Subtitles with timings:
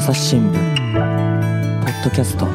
[0.00, 0.58] 朝日新聞ポ
[1.90, 2.48] ッドキャスト。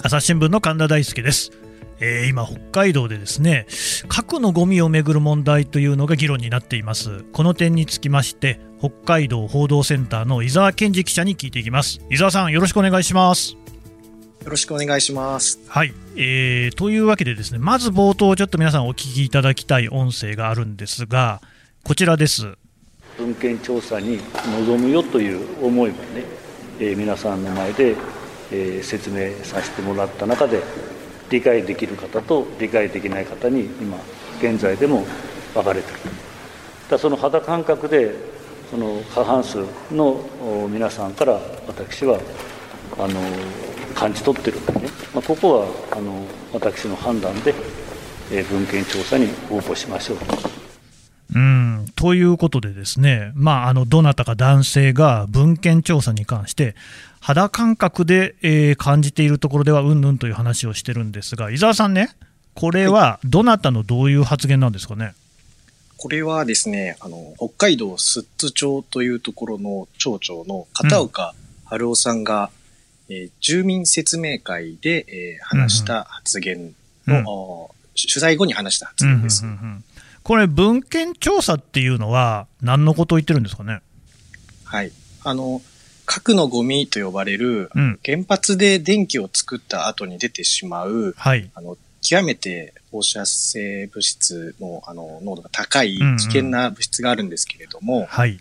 [0.00, 1.50] 朝日新聞の神田大輔です、
[1.98, 3.66] えー今北海道でですね
[4.06, 7.24] 核のゴミをめぐる問題というのが議論になっています。
[7.32, 12.00] この点につきまして北海道報道センターの伊沢健二記者に聞いていきます。
[12.12, 13.54] 伊沢さんよろしくお願いします。
[13.54, 13.58] よ
[14.50, 15.58] ろしくお願いします。
[15.66, 21.42] はい、えーというわけでですねまず冒頭ちょっと皆さんお聞きいただきたい音声があるんですが
[21.84, 22.56] こちらです。
[23.18, 24.18] 文献調査に
[24.58, 26.24] 臨むよという思いもね、
[26.80, 27.94] えー皆さんの前で、
[28.50, 30.62] えー説明させてもらった中で
[31.28, 33.98] 理解できる方と理解できない方に今
[34.38, 35.04] 現在でも
[35.52, 35.98] 分かれてる。
[36.88, 38.14] だその肌感覚で
[38.70, 39.58] その過半数
[39.92, 40.24] の
[40.70, 42.18] 皆さんから私は
[42.98, 43.20] あの
[43.94, 47.54] 感じ取ってるんでね、まあ、ここはあの私の判断で、
[48.32, 50.16] え文献調査に応募しましょう。
[50.16, 50.53] と。
[51.34, 56.76] うんということで、ですね、まあ、あのどなたか男性が文献調査に関して、
[57.20, 62.14] 肌感覚で、えー感じているところではうんぬんという話をしてるんですが、伊沢さんね、
[62.54, 65.14] これはどなたのどういう発言なんですかね？
[65.96, 72.50] これはですね、あの、北海道寿都町というところの町長の片岡春夫さんが、
[73.08, 76.74] えー住民説明会で、えー話した発言
[77.06, 77.24] の、うん。
[77.26, 79.44] お取材後に話した発言です。
[79.44, 79.84] うんうんうんうん
[80.24, 83.82] これ、文献調査っていうのは、何のことを言ってるんですかね？
[84.64, 84.90] はい。
[85.22, 85.60] あの、
[86.06, 98.40] 核のゴミと呼ばれる、うん原発で電気を作った後に出てしまう、はい、あの、極めて放射性物質の、あの、濃度が高いうんうん危険な物質があるんですけれども、はい、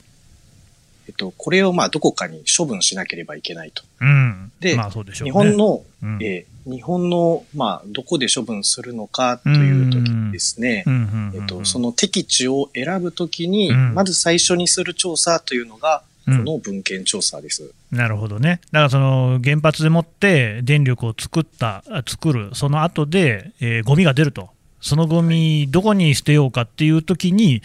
[1.09, 3.83] えっと、これをまあどこかに処分しなければいけないと。
[3.99, 4.77] うん、で。
[4.77, 17.73] 日本の、うんえー日本の、まあ、どこで処分するのかという時にですね、うんうんうんうんえっと、その適地を選ぶときに、うんまず最初にする調査というのが、うんこの文献調査です。
[17.91, 18.61] なるほどね。
[18.71, 24.49] だからその原発でもって電力を作った、あ作る、その後で、えーゴミが出ると。
[24.79, 27.61] そのゴミ、どこに捨てようかっていうときに、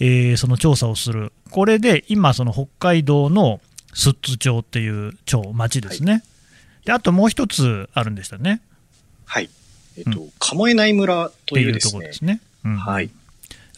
[0.00, 1.32] えーその調査をする。
[1.50, 3.60] これで今、その北海道の
[3.94, 6.22] 寿都町っていう町、町ですね。
[6.86, 8.62] で、あともう一つあるんでしたね。
[9.26, 9.50] はい。
[9.98, 12.24] えっと、鴨江内村っていうというですねところです。
[12.24, 12.40] ね。
[12.64, 13.10] うんはい。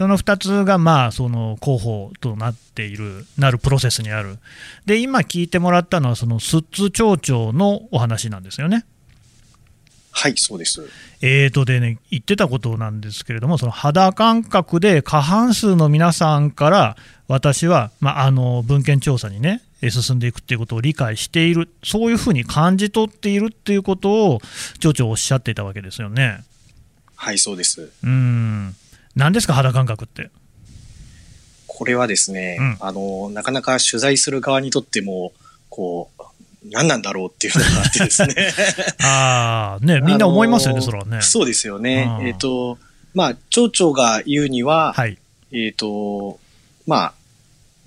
[0.00, 4.38] その2つが、まあ、その候補となっている、なるプロセスにある。
[4.86, 8.86] で、今聞いてもらったのは、その寿都町長のお話なんですよね。
[10.10, 10.88] はい、そうです。
[11.20, 16.96] えーとでね、言ってたことなんですけれども、その肌感覚で過半数の皆さんから、
[17.28, 24.40] 私は、まあ、あの文献調査にね、えー進んでいくっていうことを理解している、そういうふうに感じ取っているっていうことを、
[24.78, 26.44] 町長おっしゃっていたわけですよね。
[27.16, 27.82] はい、そうです。
[28.02, 28.76] うーん、
[29.16, 30.30] 何ですか、肌感覚って？
[31.66, 35.32] これはですね、うんあの、なかなか取材する側にとっても、
[35.70, 36.22] こう、
[36.70, 38.34] 何なんだろうっていうのがあってですね。
[39.02, 41.22] ああ、ね、みんな思いますよね、あのーそれはね。
[41.22, 42.18] そうですよね。
[42.20, 42.78] うんえっ、と、
[43.14, 45.18] まあ、町長が言うには、はい。
[45.52, 46.38] えっ、と、
[46.86, 47.12] まあ、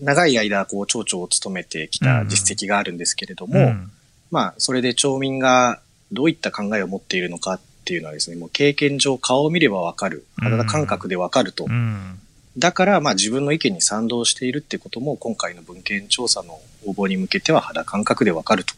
[0.03, 3.91] 長い間、こう、町長を務めてきた実績があるんですけれども、うん
[4.31, 5.79] まあ、それで町民が
[6.11, 10.25] どういった考えを持っているのかっていうのはですね、もう経験上顔を見ればわかる。
[10.37, 11.65] 肌感覚でわかると。
[11.65, 12.19] うん
[12.55, 18.75] だから、まあ自分の意見に賛同しているってことも、今回の文献調査の応募に向けては肌感覚でわかると。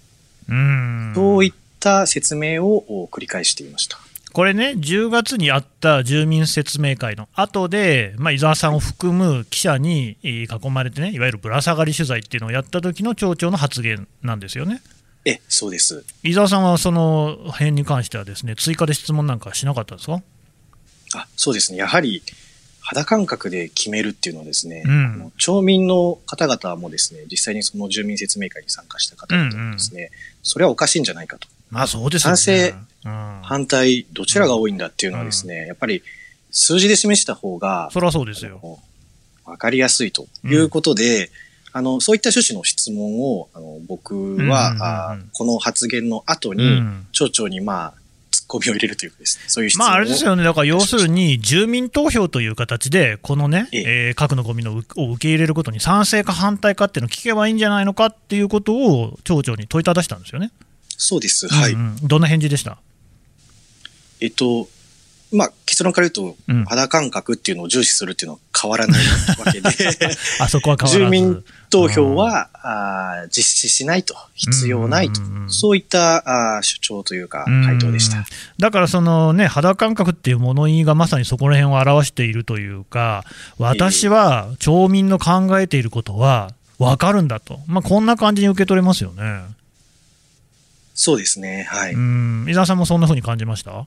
[0.48, 4.00] うんそういった説明を繰り返していました。
[4.36, 14.82] これね、10月にあった住民説明会の後で、まあ、伊沢さんを含む記者にえー囲まれてね、いわゆるぶら下がり取材っていうのをやった時の町長の発言なんですよね。
[15.24, 16.04] え、そうです。
[16.22, 20.22] 伊沢さんはその辺に関してはですね、追加で質問なんかしなかったですか？
[21.16, 21.78] あ、そうですね。
[21.78, 22.22] やはり、
[22.82, 30.12] 肌感覚で決めるっていうのはですね、うん町民の方々もですね、実際にその住民説明会に参加した方々もですね、
[30.44, 31.48] それはおかしいんじゃないかと。
[31.70, 32.38] まあそうですよね。
[32.38, 32.88] 賛成うん、
[33.44, 36.02] 反対、どちらが多いんだっていうのはですね、やっぱり
[36.52, 38.80] 数字で示した方が、そりゃそうですよ。
[39.46, 41.30] わかりやすいということで、
[41.72, 47.94] あの、そういった趣旨の質問を、あの僕は、この発言の後うに、ん町長にまあ、
[48.32, 49.90] 突っ込みを入れるというかですね、そういう質問を。
[49.90, 60.52] まああれですよね、だから要するに住民投票という形で、このね、えええー核のゴミのうを受け入れることに賛成か反対かっていうのを聞けばいいんじゃないのかっていうことを町長に問いただしたんですよね。
[60.98, 61.48] そうです。
[61.50, 61.74] はい。
[61.74, 62.78] うんうんどんな返事でした？
[64.22, 64.68] えっと、
[65.32, 66.66] まあ、結論から言うと、うん。
[66.66, 69.02] 肌感覚っていうのを重視するっていうのは変わらない
[69.44, 69.70] わけで、
[70.40, 70.98] あそこは変わらず。
[71.00, 75.22] 住民投票は、あー実施しないと、必要ないと。
[75.22, 78.26] うんうんうん、そういったあー主張というか、回答でしうんた。
[78.60, 83.26] だからそのね、肌感覚っていう物言いがまさにそこら辺を表しているというか、
[83.58, 89.42] 私は町民の考えていることは分かるんだと、まあ、こんな感じに受け取れますよね。
[90.94, 91.94] そうですね、はい。
[91.94, 93.86] うん、伊沢さんもそんな風に感じました？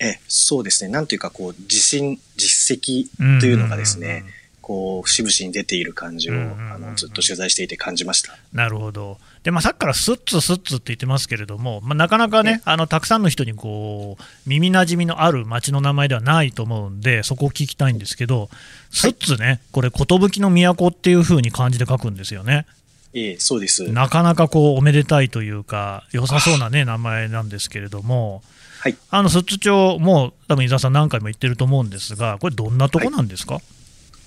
[0.00, 3.08] えそうですね、なんというか、こう、自信、実績
[3.40, 4.24] というのがですね、
[4.60, 8.34] こう、節々に出ている感じを、あの、ずっと取材していて感じました。
[8.54, 9.18] なるほど。
[9.42, 18.48] で、まあ、さっきからスッツスッツって言ってますけれども、まあ、なかなかね、あの、たくさんの人にこう、耳馴染みのある町の名前ではないと思うんで、そこを聞きたいんですけど、
[18.90, 20.08] スッツね、これ、寿
[20.40, 22.64] の都っていう風に漢字で書くんですよね。
[23.12, 23.92] ええそうです。
[23.92, 28.42] なかなかこう、おめでたいというか、良さそうなね、名前なんですけれども、
[28.84, 28.96] はい。
[29.08, 33.60] あの、寿都町、もう、多分伊沢さん何回も言ってると思うんですが、これ、どんなとこなんですか、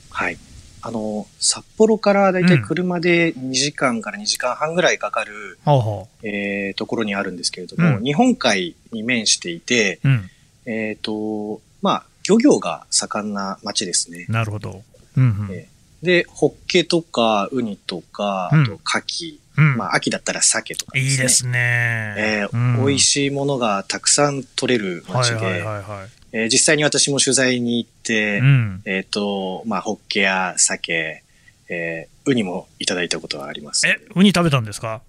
[0.09, 0.37] はい。
[0.81, 6.07] あの、札幌からだいたい車で2時間から2時間半ぐらいかかる、はあはあ。
[6.23, 10.29] えーところにあるんですけれども、うん日本海に面していて、うん。
[10.65, 14.25] えっ、と、まあ、漁業が盛んな町ですね。
[14.27, 14.81] なるほど。
[15.17, 15.47] うんうん。
[15.51, 15.67] え
[16.01, 18.79] で、ホッケとか、ウニとか、うんあと、牡
[19.25, 21.11] 蠣、うんまあ、秋だったら鮭とかですね。
[21.11, 22.15] いいですね。
[22.17, 26.09] えーうん美味しいものがたくさん取れる町で、はいはいはいはい。
[26.33, 28.81] えー実際に私も取材に行って、うん。
[28.85, 31.23] えっ、と、まあ、ホッケや鮭、
[31.69, 33.87] えーウニもいただいたことはあります。
[33.87, 35.01] え、ウニ食べたんですか？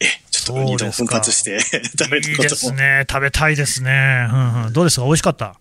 [0.00, 1.60] えちょっとウニとも奮発して
[1.96, 2.56] 食べたいいでことも。
[2.56, 3.06] すね。
[3.08, 4.26] 食べたいですね。
[4.30, 4.72] うんうん。
[4.72, 5.06] どうですか？
[5.06, 5.54] 美味しかった？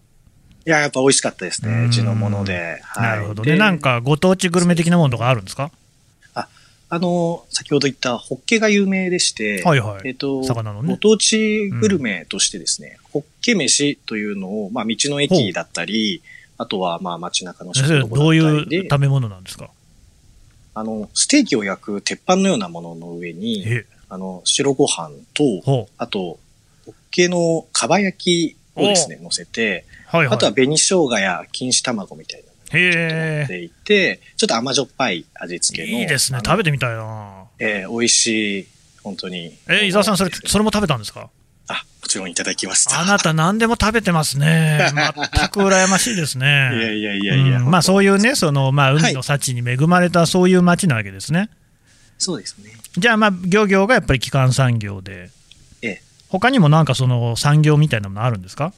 [0.65, 1.93] いや、やっぱ美味しかったですうんね。
[1.93, 2.81] 地のもので。
[2.83, 3.51] はい、なるほどね。
[3.51, 5.71] でなんか、ご当地グルメ的なものとかあるんですか？
[6.93, 10.07] あの、先ほど言ったホッケが有名でして、はいはい。
[10.07, 10.89] えっ、と、魚のね。
[10.91, 16.21] ご当地グルメとしてですね、ホッケ飯というのを、まあ、道の駅だったり、
[16.59, 19.71] あとは、まあ、街中の食堂だったどうりいうで、食べ物なんですか？
[20.75, 26.19] あの、ステーキを焼く鉄板のようなものの上に、え、あの、白ご飯と、ほあと、
[26.85, 30.17] ホッケのかば焼きをですね、乗せて、う。
[30.17, 30.35] はいはい。
[30.35, 35.85] あとは紅生姜や錦糸卵みたいなへっていて、ちょっと甘じょっぱい味付え。
[35.85, 35.99] けの。
[35.99, 36.39] いいですね。
[36.45, 37.45] 食べてみたいな。
[37.59, 38.67] えー美味しい、
[39.03, 39.57] 本当に。
[39.69, 41.29] え、伊沢さん、それ、それも食べたんですか？
[41.67, 42.99] あ、もちろんいただきました。
[42.99, 44.79] あなた何でも食べてますね。
[44.91, 46.45] 全く羨ましいですね。
[46.45, 46.49] い
[46.79, 47.57] やいやいやいや。
[47.59, 48.29] うんまあそういうね。
[48.31, 51.49] ね、そのまあ海の幸に恵まれたそういう町なわけですね。
[52.17, 52.71] そうですね。
[52.97, 55.29] じゃあまあ漁業がやっぱり基幹産業で、
[55.81, 58.73] ええ他にもなんかその産業みたいなものあるんですか？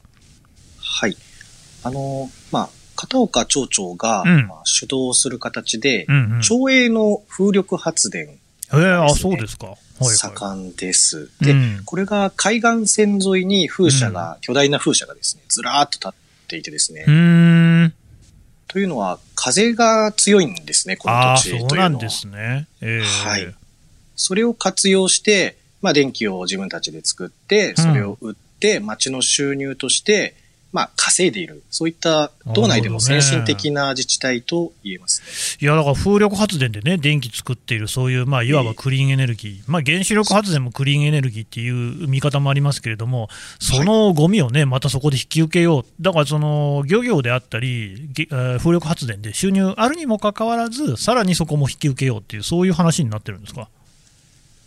[0.78, 1.16] はい。
[1.82, 6.40] あの、まあ、片岡町長が、うんまあ主導する形で、うんうん。
[6.40, 8.38] 町営の風力発電
[8.74, 9.66] ええあ、そうですか。
[9.66, 10.16] はいはい。
[10.16, 11.30] 盛んです。
[11.40, 16.12] で、うんこれが海岸線沿いに風車が、巨大な風車がですね、ずらーっと立っ
[16.48, 17.94] ていてですね、うーん。
[18.68, 21.70] というのは風が強いんですね、この土地というのは。
[21.70, 22.66] そうなんですね。
[22.80, 23.54] ええはい
[24.16, 30.34] それを活用して、まあ、電気を自分たちで作って、それを売って、町の収入として、
[30.76, 31.62] まあ、稼いでいる。
[31.70, 35.26] そういった、道内でも先進的な自治体と言えますね。
[35.62, 41.70] いや、だから風力発電でね、電気作っている、そういう、まあ、いわばクリーンエネルギー、まあ、原子力発電もクリーンエネルギーってい
[42.04, 48.10] う見方もありますけれども、そのゴミをね、またそこで引き受けよう、だからその漁業であったり、
[48.58, 53.68] 風力発電で収入あるにもかかわらず、さらにそこも引き受けようっていう、そういう話になってるんですか？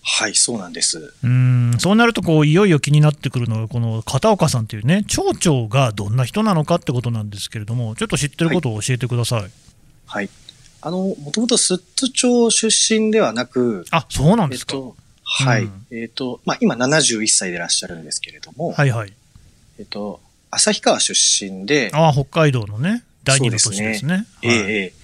[0.02, 1.14] はい、そうなんです。
[1.24, 9.52] うーんそうなるとこう、いよいよ気になってくるのが、この片岡さんというね、町長がどんな人なのかってことなんですけれども、ちょっと知ってることを教えてください。
[10.06, 10.30] はい。
[10.82, 14.76] あの、もともと寿都町出身ではなく、あそうなんですか。
[14.76, 15.64] えっと、はい。
[15.64, 19.14] うんえっと、まあ、今71歳でいらっしゃるんですけれども、はいはい。
[19.78, 21.14] えっと、旭川出
[21.46, 24.14] 身で、ああ、北海道のね、第二の都市ですね。
[24.14, 25.00] はいええええ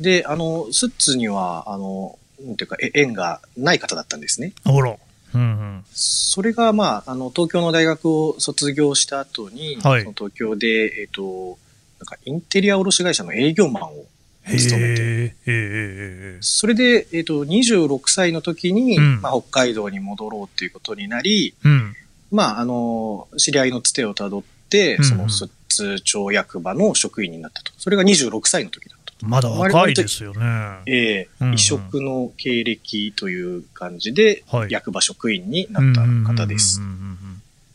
[0.00, 4.52] で、あの、スッツには、あの、なんていうか、え縁がない方だったんですね。
[4.64, 4.96] ほら。
[5.34, 5.84] うんうん。
[5.92, 11.58] それが、まあ、あの、東京の大学を卒業した後に、はいその東京で、えっ、と、
[11.98, 14.06] なんか、インテリア卸会社の営業マンを
[14.46, 21.94] 勤めて、それで、えっ、と、26歳の時に、うんまあ、北海道に戻ろうっていうことになり、うん。
[22.30, 27.72] まあ、あの、知り合いのつてをたどって、その、寿都町役場の職員になったと。
[27.78, 28.97] それが26歳の時だったと。
[29.22, 30.40] まだ若いですよね。
[30.86, 36.80] ええうんうん異色の経歴という感じで、はい役場職員になった方です。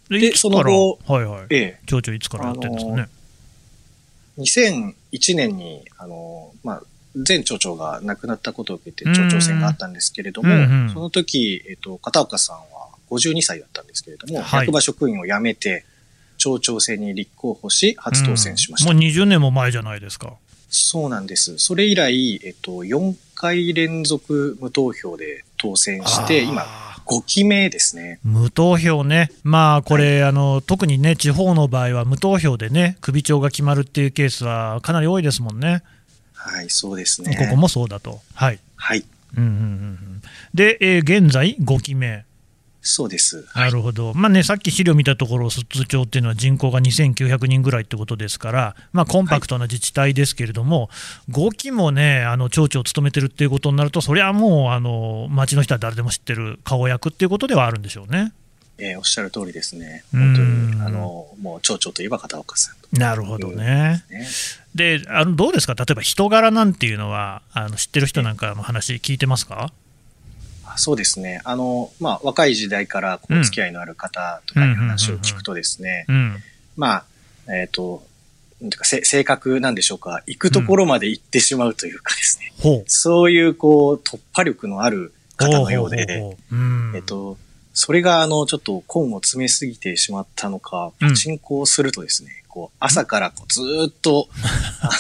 [0.10, 1.46] でその後はいはい。
[1.50, 3.10] ええ町長いつからやってるんですかね
[4.38, 6.84] ？2001年に、あの、まあ、
[7.28, 12.64] 前町長が亡くなったことを受けてうん町長選があったんですけれども、うんうんその時、えっと、片岡さんは
[13.12, 15.86] 52歳だったんですけれども、はい役場職員を辞めて、
[16.38, 18.92] 町長選に立候補し、初当選しました。
[18.92, 20.34] うんもう20年も前じゃないですか。
[20.74, 21.58] そうなんです。
[21.60, 28.20] それ以来、えっと、4回連続無投票で当選して、今、あー5期目ですね。
[28.24, 35.84] 無投票ね、まあこれ、あの特にね、地方の場合は無投票でね、首長が決まるっていうケースはかなり多いですもんね、
[36.34, 37.36] はい、そうですね。
[37.38, 38.22] ここもそうだと。
[38.34, 39.04] はいはい、
[39.38, 40.22] うんうんうんうん、
[40.54, 42.26] で、えー現在、5期目。
[42.86, 43.48] そうです。
[43.56, 50.90] なるほど、まあね、さっき資料見たところ、寿都町っていうのは人口が2900人ぐらいってことですから、まあ、コンパクトな自治体ですけれども、
[51.32, 58.34] 5期もね、あの町長を務めてるっていうことになると、そりゃもう、あの町の人は誰でも知ってる顔役っていうことではあるんでしょうね。
[58.80, 60.04] えーおっしゃる通りですね。
[60.14, 64.04] うん本当に、あの、もう町長といえば片岡さんとなるほどね。
[64.10, 64.28] ね。
[64.76, 69.72] であのどうですか、例えば人柄なんていうのは、あの知ってる人なんかの話、聞いてますか？
[69.72, 69.72] あ
[70.78, 71.42] そうですね。
[71.44, 73.42] あの、まあ、若い時代からこうん。
[73.42, 76.38] う付き合いのある方とかに話を聞くとですね、うん、
[76.76, 76.94] ま
[77.48, 78.06] あ、えっ、と、
[78.62, 82.84] なんていうか、せ性格なんでしょうか、行くところまで行ってしまうというかですね、ほう。
[82.88, 86.38] そういう、こう、突破力のある方のようで、
[86.96, 87.38] えっと、
[87.74, 91.10] それが、あの、ちょっと根を詰めすぎてしまったのか、うん。
[91.10, 94.30] パチンコをするとですね、こう、朝からこうずーっと、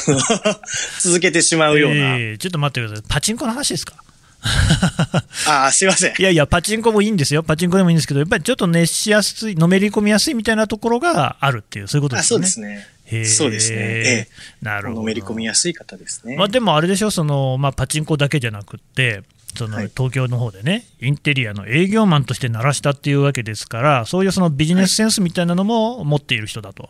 [1.02, 4.03] 続けてしまうような、えーちょっと待ってください、パチンコの話ですか？
[5.48, 6.22] ああ、すいませんい。
[6.22, 12.48] やいや、パチンコもいいんですよ、パチンコでもいいんですけど、やっぱりちょっと熱しやすい、のめり込みやすいみたいなところがあるっていう、そういうことであすよね。
[12.48, 12.78] そうです
[13.12, 13.26] ね。
[13.26, 14.28] そうですねえ
[14.62, 15.02] なるほど。
[15.02, 16.36] のめり込みやすい方ですね。
[16.38, 19.24] まあ、でもあれでしょ、そのまあ、パチンコだけじゃなくって、
[19.56, 26.90] そのはい東京の方でね、インテリアの営業マンとして鳴らしたっていうわけですから、そういうそのビジネスセンスみたいなのも持っている人だと。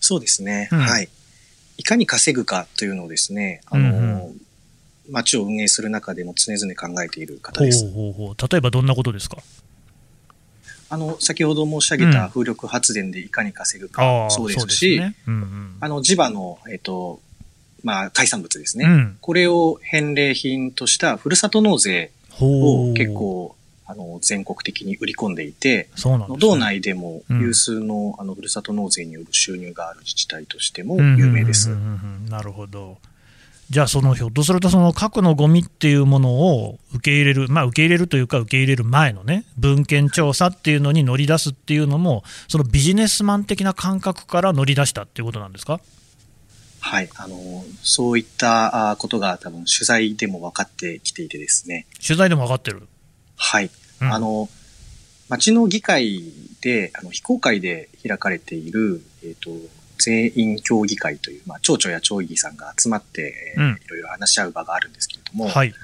[0.00, 1.08] そうですね、うんはい。
[1.76, 4.40] いかに稼ぐかというのをですね、あの、うん
[5.10, 7.90] 街を運営する中でも常々考えている方ほうです。
[7.90, 9.38] ほうほう例えばどんなことですか？
[10.92, 15.14] あの、先ほど申し上げた風力発電でいかに稼ぐかあもあそうですし、ね。
[15.28, 15.76] うんうん。
[15.80, 17.20] あの、地場の、えっ、と、
[17.84, 18.86] まあ、海産物ですね。
[18.86, 19.18] うん。
[19.20, 22.90] これを返礼品としたふるさと納税ほう。
[22.90, 23.54] を結構、
[23.86, 31.70] あの、全国的に売り込んでいて、ね、道内でもうん有数の、あの、ふるさと納税による収入がある自治体としてもうん有名です。
[31.70, 31.82] うんうん。
[31.82, 31.90] うん
[32.24, 32.98] うんなるほど。
[33.70, 45.80] じゃあ、そのひょっとすると、その核のゴミっていうものを受け入れる、まあ、受け入れるというか、受け入れる前のね、文献調査っていうのに乗り出すっていうのも、そのビジネスマン的な感覚から乗り出したっていうことなんですか？
[46.80, 47.08] はい。
[47.14, 51.86] あの、そういったあことが多分取材でも分かってきていてですね。
[52.04, 52.88] 取材でも分かってる？
[53.36, 53.70] はい。
[54.00, 54.48] うんあの、
[55.28, 56.24] 町の議会
[56.60, 59.50] で、あの、非公開で開かれている、えっ、と、
[60.00, 65.74] 全員協議会という、まあ、町長や町議さんが集まって、えーうんいろいろ話し合う場があるんですけれども、はい。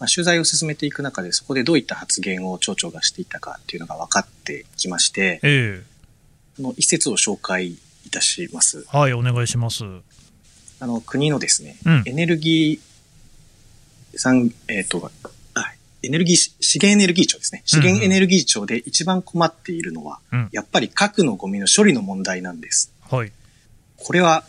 [0.00, 5.84] まあ、取材を進めていく中で、そこでどういった発言を町長がしていたかっていうのが分かってきまして、え
[6.56, 7.78] この一節を紹介い
[8.10, 8.86] たします。
[8.94, 9.84] えはい、お願いします。
[10.80, 15.10] あの、国のですね、うんエネルギー産、えっ、と、
[15.54, 17.62] あエネルギーし、資源エネルギー庁ですね。
[17.66, 22.90] 資源エネルギー庁で一番困っているのは、うんやっぱり核のゴミの処理の問題なんです。
[23.10, 23.32] はい。
[24.00, 24.44] これは、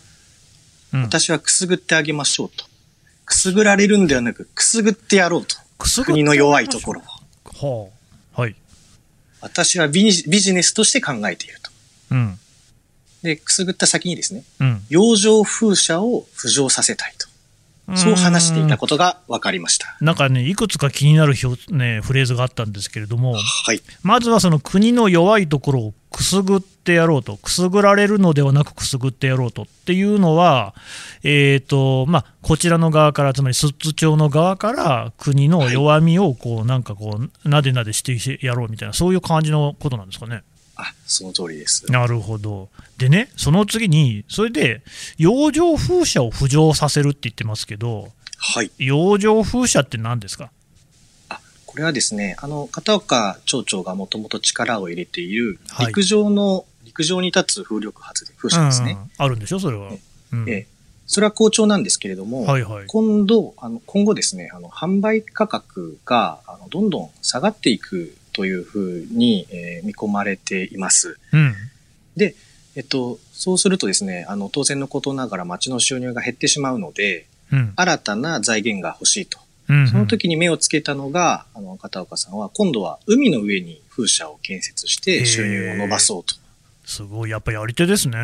[0.93, 2.65] うん、私はくすぐってあげましょうと。
[3.25, 5.55] くすぐられるんではなく、くすぐってやろうと。
[5.77, 7.01] くすぐ国の弱いところ
[7.61, 7.89] を。
[7.89, 7.91] は
[8.35, 8.41] あ。
[8.41, 8.55] はい。
[9.41, 11.71] 私はビジビジネスとして考えていると。
[12.11, 12.39] うん。
[13.23, 14.81] で、くすぐった先にですね、うん。
[14.89, 17.31] 洋上風車を浮上させたいと。
[17.95, 19.97] そう話していたことが分かりました。
[20.01, 23.81] なんかね、いくつか気になる表、ね、フレーズがあったんですけれども、はい。
[24.03, 30.75] まずはその国の弱いところをくすぐってやろうと、くすぐられるのではなくくすぐってやろうとっていうのは、
[31.23, 40.43] えーとまあ、こちらの側から、つまり寿都町の側から国の弱みをこうなんかこう、なでなでしてやろうみたいな、そういう感じのことなんですかね。
[40.75, 41.89] あ、その通りです。
[41.91, 42.69] なるほど。
[42.97, 44.81] でね、その次に、それで
[45.17, 48.71] 洋上風車を浮上させるって言ってますけど、はい。
[48.79, 50.49] 洋上風車って何ですか？
[51.71, 58.97] これはですね、あの、片岡町長がもともと力を入れている、はい陸上の、陸上に立つ風力発電、風車ですね。
[58.99, 59.91] うんあるんでしょ、それは。
[60.33, 60.67] うんええ
[61.07, 62.87] それは好調なんですけれども、はいはい。
[62.87, 71.17] 今度、あの、今後ですね、あの、販売価格が、あの、どんどん下がっていくというふうに、えー見込まれています。
[71.33, 71.53] うん
[72.75, 79.40] えっと、そうするとですね、あの、当然のことながら町の収入が減ってしまうので、うん新たな財源が欲しいと。
[79.71, 86.35] うんその時に目をつけたのが、あの、片岡さんは、今度は海の上に風車を建設して収入を伸ばそうと。
[86.85, 88.17] すごい、やっぱりやり手ですね。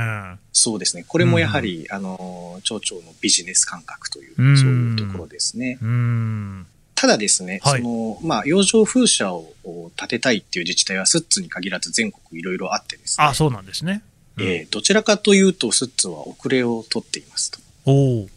[0.51, 1.05] そうですね。
[1.07, 5.77] これもやはり、あの、町長のビジネス感覚という、うんそういうところですね。
[5.81, 6.67] うーん。
[6.95, 9.53] ただですね、はいその、まあ、洋上風車を
[9.95, 13.25] 建てたいっていう自治体は、スッツに限らず全国いろいろあってですね。
[13.25, 14.03] あ、そうなんですね。
[14.35, 17.59] うんえーどちらかというと、スッツは遅れを取っていますと。
[17.85, 18.27] おお。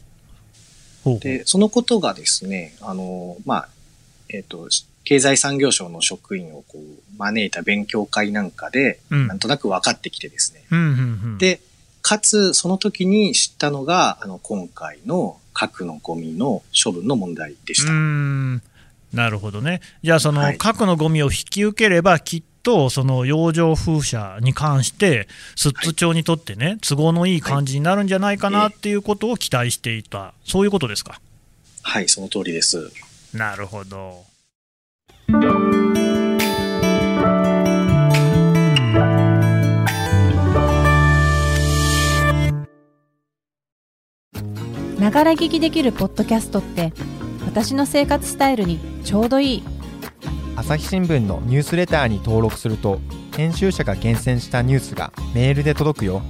[1.05, 3.69] で、そのことがですね、あの、まあ、
[4.29, 4.69] えっ、と、
[5.05, 9.27] 経済産業省の職員をこう招いた勉強会なんかで、うん。
[9.27, 10.65] なんとなく分かってきてですね。
[10.71, 10.93] うんうんう
[11.35, 11.61] ん、で、
[12.03, 17.93] かつ、その時に知ったのが、あの、今回の核のゴミの処分の問題でした。
[17.93, 18.63] ん。
[19.13, 20.59] なるほどね、じゃあ、そのはい。
[20.59, 31.21] 核のゴミを引き受ければ、きっとその洋上風車に関して、寿都町にとってね、都合のいい感じになるんじゃないかなっていうことを期待していた、そういうことですか？
[31.83, 32.93] はい、その通りです。
[33.33, 34.25] なるほど。
[44.99, 46.93] ながら聞きできるポッドキャストって
[47.47, 49.63] 私の生活スタイルにちょうどいい
[50.57, 53.01] 朝日新聞のニュースレターに登録すると
[53.37, 56.23] 編集者が厳選したニュースがメールで届くよ。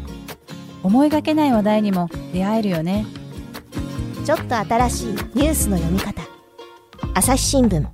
[0.83, 3.07] 思いがけない話題にも出会えるよね。
[4.25, 6.23] ちょっと新しいニュースの読み方。
[7.15, 7.87] 朝日新聞。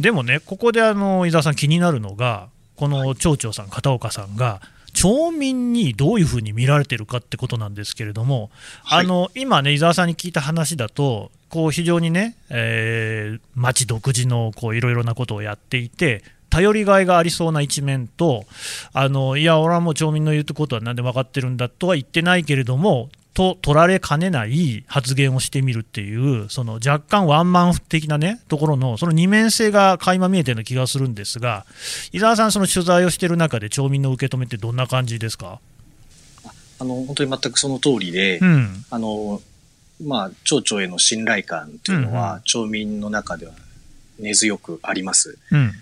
[0.00, 4.60] でもね、ここであの伊沢さん、気になるのが、この町長さん、片岡さんが、
[4.92, 8.50] 町民にどういうふうに見られてるかってことなんですけれども、
[8.84, 9.04] はい。
[9.04, 18.44] あの今ね、伊沢さんに聞いた話だと、こう非常にね、えー町独自のこういろいろなことをやっていて、頼りがいがありそうな一面と、
[18.92, 31.64] あのいや、俺はもう町民の言うことは何でも分かってるんだとは言ってないけれども、と取られかねない発言をしてみるっていう、その若干ワンマン的なね、ところの、その二面性が垣間見えてるような気がするんですが、
[32.10, 35.60] 伊沢さん、その取材をしている中で、町民の受け止めってどんな感じですか？
[36.80, 39.40] あの、本当に全くその通りで、うん、あの、
[40.02, 43.52] まあ、町長への信頼感というのは、うんうん町民の中では
[44.18, 45.38] 根強くあります。
[45.52, 45.72] うん、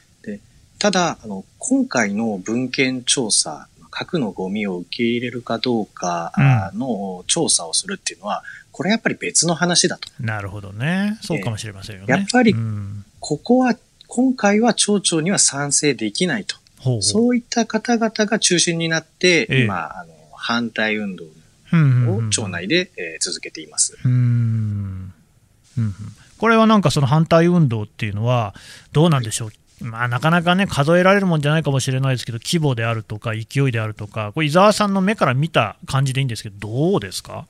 [0.78, 3.66] ただ、あの、今回の文献調査、
[3.98, 10.10] 核のゴミを受け入れるかどうかあの調査をするっていうのは、これやっぱり別の話だと。
[10.20, 12.06] なるほどね、そうかもしれませんよね。
[12.08, 13.06] やっぱりうん。
[13.20, 13.74] ここは、
[14.06, 16.56] 今回は町長には賛成できないと。
[16.78, 17.02] ほうほう。
[17.02, 19.64] そういった方々が中心になって、ええ。
[19.64, 23.96] 今、あの、反対運動を町内で、えー続けています。
[24.04, 24.12] うーん。
[24.12, 25.94] うんうん。
[26.36, 28.54] これはなんかその反対運動っていうのは、
[28.92, 36.56] どうなんでしょう、まあ、なかなかね、数えられるもんじゃないかもしれないですけど、規模であるとか、勢いであるとか、これ、伊沢さんの目から見た感じでいいんですけど、
[36.92, 37.46] どうですか？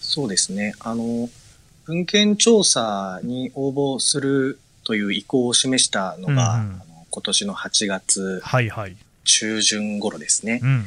[0.00, 0.74] そうですね。
[0.80, 1.30] あの、
[1.86, 8.96] 文献調査に応募するという意向を示したのが、うんうんあの今年の8月はいはい。
[9.24, 10.60] 中旬頃ですね。
[10.62, 10.86] うん、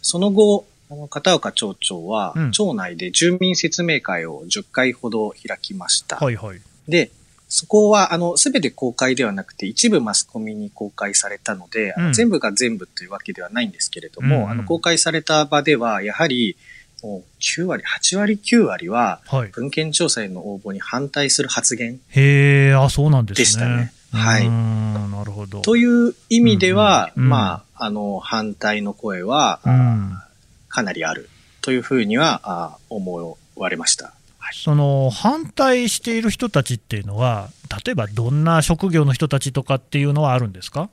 [0.00, 6.16] その後、あの片岡町長は、うん町内で住民説明会を10回ほど開きました。
[6.16, 6.60] はいはい。
[6.88, 7.10] で、
[7.50, 12.12] そこは、あの、すべて公開ではなくて、一部マスコミに公開されたので、うん。
[12.12, 14.50] 全部が全部というわけではないんですけれどうんも、うん。
[14.50, 16.56] あの、公開された場では、やはり、
[17.02, 23.42] もう9割、8割、9割は、はい、文献調査への応募に反対する発言へえ、あそうなんですね。
[23.42, 23.92] でしたね。
[24.12, 24.48] はい。
[24.48, 25.62] なるほど。
[25.62, 30.20] という意味では、うんうんまあ、あの、反対の声は、うん。
[30.68, 31.28] かなりある
[31.62, 34.14] というふうにはあ思われました。
[34.50, 34.56] はい。
[34.56, 37.50] その反対している人たちっていうのは、
[37.84, 40.90] 例えばどんな職業の人たちとかっていうのはあるんですか？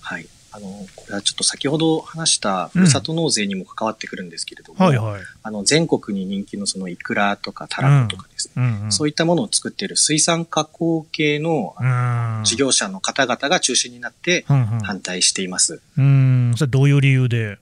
[0.00, 0.26] はい。
[0.52, 5.22] あの、これはちょっと先ほど話したふるさと納税にも関わってくるんですけれども、はいはい。
[5.42, 15.82] あの、全国に人気のそのイクラとかタラコとかですね、うんうん、そういったものを作っている水産加工系のうん事業者の方々が中心になってうんうん反対しています。
[15.98, 17.58] うん、それどういう理由で？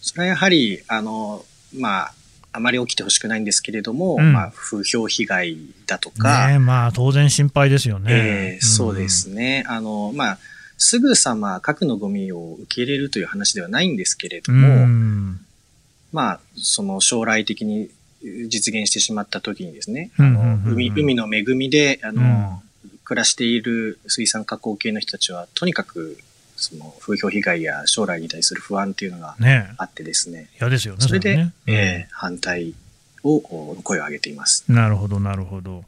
[0.00, 1.44] それはやはり、あの、
[1.76, 2.14] まあ、
[2.54, 8.10] あまり起きてほしくないんですけれども、うんまあ、風評被害だとか、ねまあ当然心配ですよね。
[8.12, 9.64] えーそうですね。
[9.66, 10.38] あの、まあ、
[10.78, 14.60] すぐさま核のゴミを受け入れるという話ではないんですけれどうん。
[14.60, 15.40] も、うん
[16.12, 17.90] まあ、その将来的に
[18.48, 22.22] 実現してしまった時にですね、うんあうんうんうんの海海の恵みで、あの、
[22.58, 22.64] うん
[23.04, 26.18] 暮らしている水産加工系の人たちは、とにかく、
[26.64, 32.74] その風評被害や将来に対する不安っていうのがねあってですね、嫌ですよね、それで、ねえー反対
[33.22, 34.64] をお声を上げています。
[34.68, 35.84] なるほど、なるほど。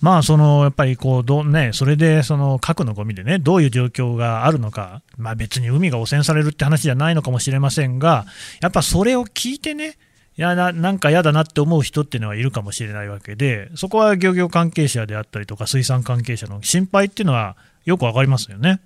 [0.00, 8.26] まあ、そのやっぱりこうどう、ね、それでその核のゴミでね、どういう状況があるのか、まあ、別に海が汚染されるって話じゃないのかもしれませんが、
[8.60, 9.96] やっぱそれを聞いてね、
[10.38, 18.80] いやななんか嫌だなって思う人っていうのはいるかもしれないわけで、そこは漁業関係者であったりとか、水産関係者の心配っていうのはよくわかりますよね。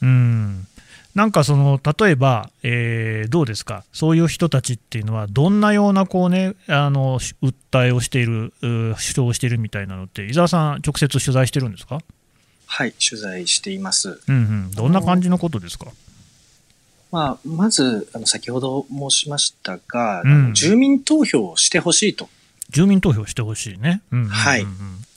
[0.00, 0.66] はいうん
[1.14, 12.00] なんかその例えば、えーどうですか、そういう人たちっていうのは、どんなようなこう、ね、あのし訴えをしている、う主張をしているみたいなのって、伊沢さん、直接取材してるんですか、
[12.66, 14.20] はい、取材しています。
[14.26, 15.86] うんうん、どんな感じのことですか？
[17.12, 22.28] まあ、まず、あの、先ほど申しましたが、うん住民投票をしてほしいと。
[22.70, 24.02] 住民投票してほしいね。
[24.10, 24.66] うんうんうんうんはい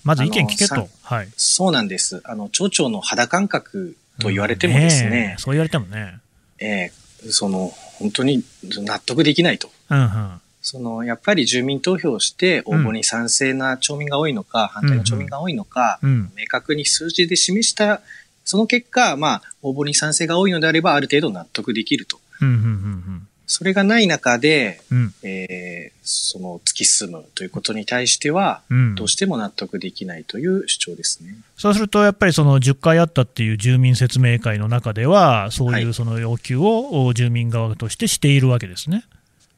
[0.03, 0.87] まず意見聞けと。
[1.01, 1.29] はい。
[1.35, 2.21] そうなんです。
[2.23, 6.19] あの、町長の肌感覚と言われてもですうんね、えそう言われてもね。
[6.59, 9.71] えーその、本当に納得できないと。
[9.89, 10.41] うんうん。
[10.61, 16.31] その、やっぱり住民投票をして応募に賛成な町民が多いのか、反対の町民が多いのか、うん。
[16.37, 18.01] 明確に数字で示した、
[18.43, 22.19] その結果、まあ、応募に賛成が多いのであれば、ある程度納得できると。
[22.41, 24.97] うんうんうんそれがない中で、うん。
[24.97, 25.13] うん。
[25.23, 25.66] えー
[26.07, 31.35] その突き進むということに対しては、うんどうしても納得できないという主張ですね。
[31.57, 39.03] そうすると、やっぱりその10回あったっていう住民説明会の中では、そうはいいうその要求をお住民側としてしているわけですね。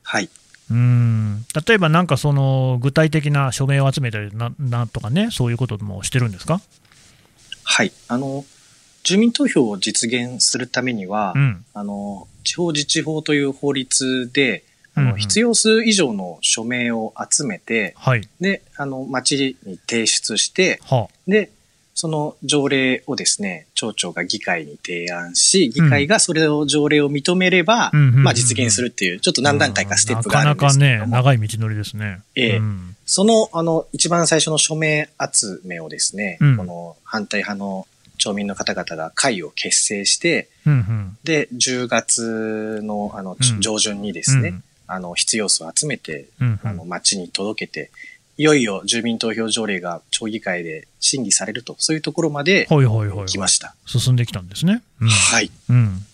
[0.03, 0.29] はい。
[0.71, 6.61] うん例えばなんかその具体的な署名を集めたりななんとかね、そういうこともしてるんですか、
[7.63, 7.91] はい。
[8.07, 8.45] あの、
[9.03, 14.63] 住民投票を実現するためには、うんあの、地方自治法という法律で、
[14.99, 15.13] あの、うん。
[15.13, 21.51] うん必要数以上の署名を集めて、はい、で、あの、町に提出して、はで、
[21.99, 32.21] その条例をですね、町長が議会に提案し、議会がそれを条例を認めれば、うんうんうんうんまあ実現するっていう、ちょっと何段階かステップがあるんですけれども、なかなかね、長い道のりですね。
[32.35, 32.57] ええ。
[32.57, 32.95] うん。
[33.05, 36.57] その、あの、一番最初の署名集めをですね、うん。
[36.57, 37.85] この反対派の
[38.17, 41.17] 町民の方々が会を結成して、うんうん。
[41.25, 43.59] で、10月の、あの、うん。
[43.59, 47.91] 上旬にですね、うんあの、必要数を集めて、うんあの、町に届けて、
[48.37, 53.25] いよいよ住民投票条例が町議会で審議されると、そういうところまではいはいはいはい。
[53.27, 53.75] 来ました。
[53.85, 54.81] 進んできたんですね。
[55.01, 55.09] うん。
[55.09, 55.51] はい。
[55.69, 56.05] うん、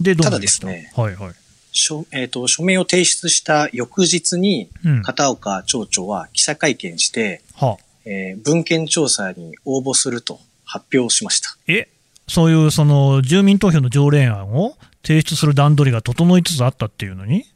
[0.00, 0.30] で、どうた？
[0.30, 1.34] ただですねはいはい。
[1.70, 5.02] 署えっ、と、署名を提出した翌日に、うん。
[5.02, 11.56] 片岡町長は記者会見して、はえー文献調査に応募すると発表しました。
[11.68, 11.88] え？
[12.26, 17.46] そういうその住民投票の条例案を提出する段取りが整いつつあったっていうのに？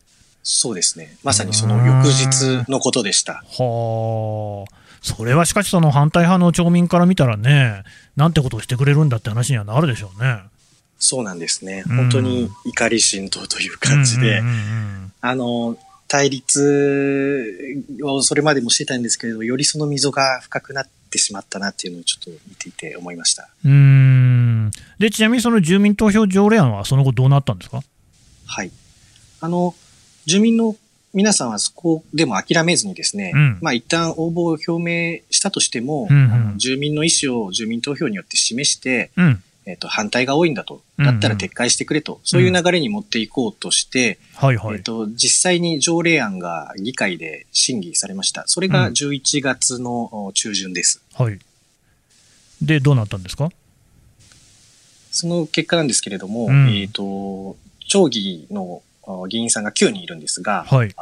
[0.43, 1.17] そうですね。
[1.23, 3.45] まさにその翌日のことでした。
[3.47, 7.85] はあ、それはしかし、その反対派の町民から見たらね、
[8.17, 10.41] なんてことをしてくれるんだって話にはなるでしょうね。
[10.99, 11.85] そうなんですね。
[11.87, 14.43] うん本当に怒り心頭という感じで、
[15.21, 15.77] あの、
[16.09, 23.49] 対立をそれまでもしてたんですけれど、よりその溝が深くなってしまったなっていうのをちょっと見ていて思いました。
[23.65, 27.83] うんうんでちなみにその住民投票条例案はその後どうなったんですか？
[28.47, 28.71] はい。
[29.41, 29.75] あの、
[30.27, 30.77] 住民の
[31.15, 39.43] 皆さんはそこでも諦めずにですね、うんまあ一旦応募を表明したとしても、うんうん住民の意思を住民投票によって示して、うん。
[39.65, 40.83] えっ、と、反対が多いんだと。
[40.99, 42.21] うんうんだったら撤回してくれと。
[42.25, 44.77] そういう流れに持っていこうとして、はいはい。
[44.77, 48.45] えっ、と、実際に条例案が議会で審議されました。
[48.47, 51.03] それがうん11月のお中旬です。
[51.15, 51.39] はい。
[52.61, 53.51] で、どうなったんですか？
[55.11, 57.57] その結果なんですけれども、うんえっ、と、
[57.87, 58.83] 町議のお
[59.29, 60.95] 議員さんが9人いるんですが、はい。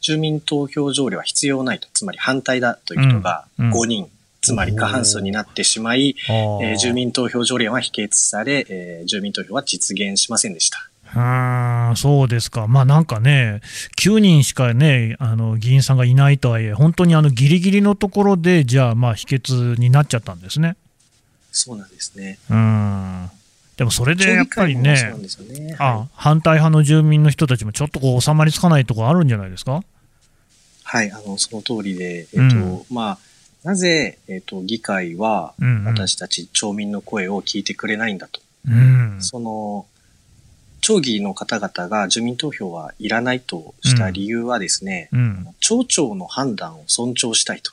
[0.00, 10.88] 住民投票条例は必要ないと、つまり反対だという人がうんうん5人、つまり過半数になってしまい、えー住民投票条例は否決され、えー住民投票は実現しませんでした。
[11.14, 12.66] うそうですか。
[12.66, 13.60] まあなんかね、
[13.98, 20.76] 9人しかね、あの、議員さんがいないとはいえ、本当にあの、ギリギリのところで、じゃあ、まあ、否決になっちゃったんですね。
[21.50, 22.38] そうなんですね。
[22.50, 23.30] うーん。
[23.78, 25.14] でもそれでやっぱりね
[26.12, 29.82] 反対派の住民の人たちもちょっとこう収まりつかないところあるんじゃないですか？
[30.90, 33.18] はい、あの、その通りで、えっ、と、うんまあ、
[33.62, 35.52] なぜ、えっ、と、議会は。
[35.84, 38.40] 私たち町民の声を聞いてくれないんだと。
[38.66, 39.18] うん。
[39.20, 39.84] その、
[40.80, 45.46] 町議の方々が住民投票はいらないとした理由はですね、うん。
[45.60, 47.70] 町長の判断を尊重したいと。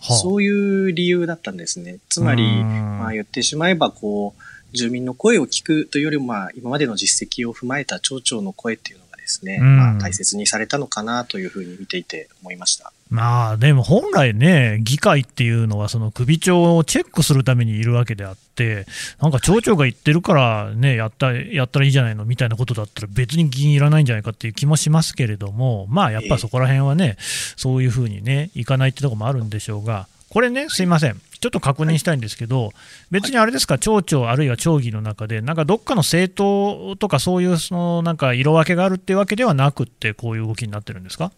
[0.00, 1.98] はあそういう理由だったんですね。
[2.08, 12.92] つまり、うんまあ言ってしまえば、こう、住民の声を聞くというよりも、まあ今までの実績を踏まえた町長の声っていうのがですね、うんまあ大切にされたのかなというふうに見ていて思いました。
[13.10, 18.86] まあでも本来ね、議会っていうのは、その首長をチェックするためにいるわけであって、
[19.20, 27.16] なんか町長が言ってるからね、やったやったらいいじゃないのみたいなことだったら、別に議員いらないんじゃないかっていう気もしますけれども、まあやっぱそこら辺はね、
[27.56, 30.06] そういうふうにね、いかないってとこもあるんでしょうが、
[30.38, 32.70] これね、すいません、ちょっと確認したいんですけど、
[33.10, 41.32] 別にあれですか、町長あるいは町議の中で、なんかどっかの政党とか、そういうそのなんか色分けがあるっていうわけではなくって、こういう動きになってるんですか？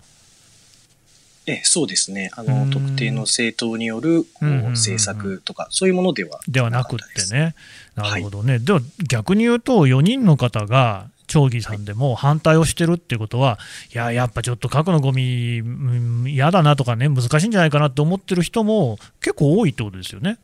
[1.47, 2.31] ええ、そうですね。
[2.35, 2.71] あの、うん。
[2.71, 6.99] 特定の政党によるこう政策とか、そういうものではではなくっ。
[7.27, 7.55] てね、
[7.95, 13.59] なるほどね、では逆に言うと、4人の方が町議さんでも反対をしてるっていうことは、
[13.95, 20.39] いや、やっぱちょっと核のゴミ、うん嫌だなとかね、難しいんじゃないかなって思ってる人も結構多いってことですよね。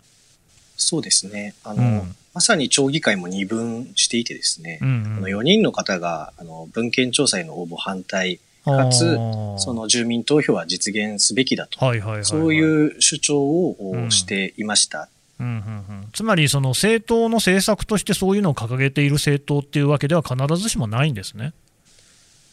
[0.77, 1.55] そうですね。
[1.65, 9.15] あの、うんまさに町議会も二分していてですね、うんあの4人の方があの文献調査への応募反対、かつ
[9.57, 15.09] その住民投票は実現すべきだと、はいはいはいはい、そういう主張をうんしていました。
[15.39, 15.59] うんうんう
[16.07, 21.53] ん、つまり、その政党の政策としてそういうのを掲げている政党っていうわけでは必ずしもないんですね。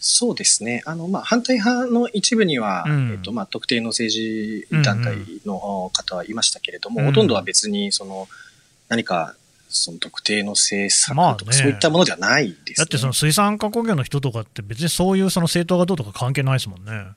[0.06, 0.82] そうですね。
[0.86, 5.15] あの、まあ、反対派の一部には、うんえっと、まあ、特定の政治団体
[5.46, 8.28] の方はいましたけれども、うんほとんどは別に、その、
[8.89, 9.36] 何か、
[9.69, 12.74] その特定の政策とか、まあねそういったものではないです、ね。
[12.80, 17.08] だってその水産加工業の人とかって、別にそういうその政党がどうとか関係ないですもんね。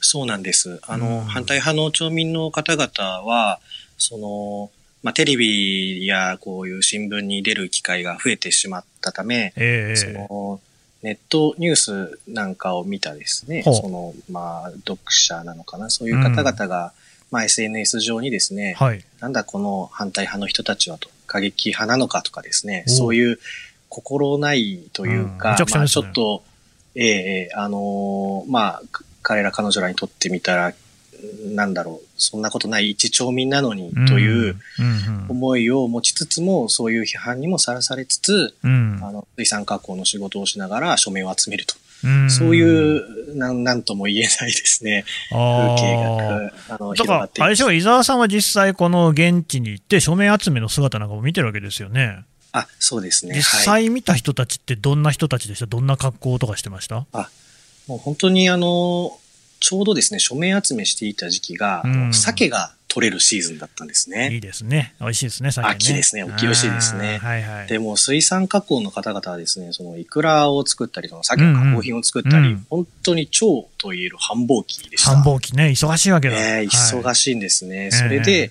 [0.00, 0.78] そうなんです。
[0.86, 3.60] あの、うん反対派の町民の方々は、
[3.96, 4.70] その、
[5.06, 10.60] まあ、テレビやこういう新聞に出る機会が増えてしまったため、ええその
[11.00, 16.92] ネットニュースなんかを見たですね、その、まあ、読者なのかな、そういう方々が、
[17.30, 19.04] まあ、SNS 上にですね、はい。
[19.20, 23.38] なんだこの反対派の人たちはと、過激派なのかとかですね、おそういう
[23.88, 25.70] 心ないというか、うん。
[25.70, 26.42] まあ、ちょっと、
[26.96, 30.74] ええええあのーまあ、か彼ら彼女らにとってみたら、
[31.54, 39.00] なんだろう、そんなことない一町民なのにといううん思いを持ちつつも、そういう批判にもさらされつつ、うん。
[39.02, 41.74] あの、水産加工の仕事をしながら署名を集めると。
[42.04, 42.30] うん。
[42.30, 52.24] そういう、なん、なんとも言えないですね、風景あが、あの、かあれでしょ、伊沢さんは実際、この現地に行って、署名集めの姿なんかも見てるわけですよね。
[52.52, 53.34] あ、そうですね。
[53.34, 53.64] 実はい。
[53.64, 57.06] 際見た人たちって、どんな人たちでした、どんな格好とかしてました？
[57.86, 59.18] もう本当にあの、
[59.60, 64.30] ちょうどですね、署名集めしていた時期が、うん鮭が取れるシーズンだったんですね。
[64.32, 65.74] いいですね、美味しいですね、最近ね。
[65.76, 67.66] 秋ですね大きい美味しいですねはいはい。
[67.68, 75.10] でも水産加工の方々はですね、そのイクラを作ったり、その鮭の加工品を作ったり、うんうん本当に超と言える繁忙期でした。
[75.10, 76.36] 繁忙期ね、忙しいわけだ。
[76.36, 77.36] ええ忙しい。
[77.36, 77.86] んですね。
[77.86, 78.50] えそれで、え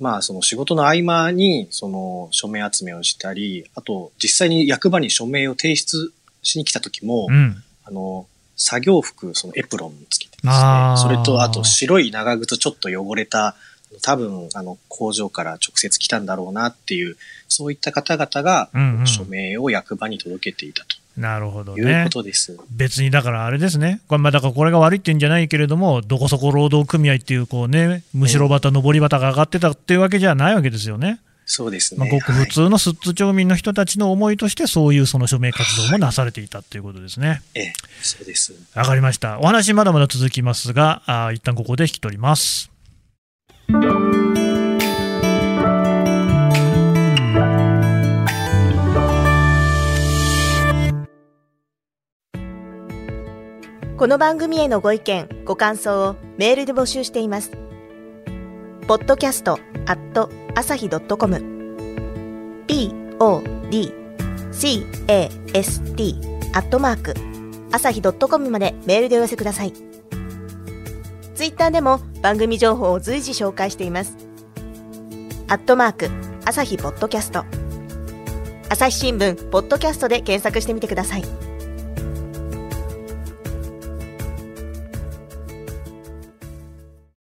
[0.00, 6.12] まあ、その仕事の合間に、その署名集めをしたり、あと、実際に役場に署名を提出
[6.42, 7.62] しに来た時も、うん。
[7.84, 8.26] あの、
[8.58, 10.52] 作業服、そのエプロンつけてですね
[10.98, 13.54] それと、あと白い長靴ちょっと汚れた、
[14.02, 17.16] 多分、あの、工場から直接来たんだろうなっていう、
[17.48, 20.84] そういった方々が、うんうん署名を役場に届けていた
[21.16, 22.10] なるほどというねこ。
[22.10, 22.56] とです。
[22.70, 31.18] 別にだからあれですね、これまあだからこれが悪いってんじゃないけれども、どこそこ労働組合っていう、こうね、むしろ旗、上り旗が上がってたっていうわけじゃないわけですよね。
[31.50, 32.00] そうですね。
[32.00, 37.40] まあ、ごく普はい通の寿都町民の人たちの思いとして、そういうその署名活動もなされていたということですね。
[37.54, 38.54] ええ、そうです。
[38.74, 39.40] わかりました。
[39.40, 42.70] お話まだまだ続きますが、あー一旦ここで引き取ります。
[53.96, 57.67] この番組へのご意見ご感想をメールで募集しています
[58.88, 61.36] podcast at 朝日 .com
[64.50, 64.80] podcast
[66.54, 67.14] アットマーク
[67.70, 69.74] 朝日 .com までメールでお寄せください。
[71.34, 74.16] ツイッターでも番組情報を随時紹介しています。
[75.48, 76.08] アットマーク
[76.46, 77.44] 朝日ポッドキャスト。
[78.70, 81.47] 朝日新聞ポッドキャストで検索してみてください。